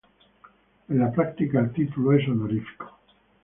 En 0.89 0.97
la 0.97 1.11
práctica, 1.11 1.59
el 1.59 1.71
título 1.73 2.13
es 2.13 2.27
honorífico. 2.27 2.97